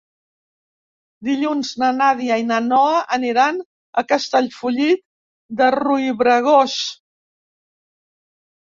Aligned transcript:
Dilluns 1.27 1.73
na 1.83 1.89
Nàdia 1.97 2.39
i 2.43 2.47
na 2.53 2.57
Noa 2.71 2.95
aniran 3.19 3.61
a 4.03 4.07
Castellfollit 4.15 5.07
de 5.61 5.71
Riubregós. 5.81 6.83